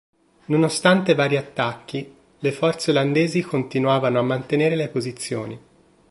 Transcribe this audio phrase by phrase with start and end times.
[0.45, 5.59] Nonostante vari attacchi le forze olandesi continuavano a mantenere le posizioni.